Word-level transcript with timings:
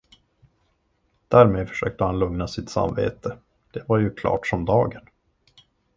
Därmed 1.27 1.69
försökte 1.69 2.03
han 2.03 2.19
lugna 2.19 2.47
sitt 2.47 2.69
samvete, 2.69 3.37
det 3.73 3.83
var 3.87 3.97
ju 3.99 4.13
klart 4.13 4.47
som 4.47 4.65
dagen. 4.65 5.05